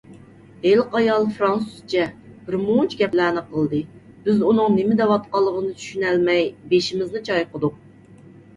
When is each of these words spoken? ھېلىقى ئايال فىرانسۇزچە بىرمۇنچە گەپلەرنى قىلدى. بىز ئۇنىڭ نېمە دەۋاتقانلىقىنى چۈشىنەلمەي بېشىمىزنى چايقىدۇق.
ھېلىقى 0.61 0.95
ئايال 0.99 1.27
فىرانسۇزچە 1.35 2.05
بىرمۇنچە 2.47 2.97
گەپلەرنى 3.03 3.45
قىلدى. 3.53 3.83
بىز 4.25 4.41
ئۇنىڭ 4.49 4.75
نېمە 4.79 4.99
دەۋاتقانلىقىنى 5.05 5.73
چۈشىنەلمەي 5.83 6.45
بېشىمىزنى 6.75 7.25
چايقىدۇق. 7.33 7.81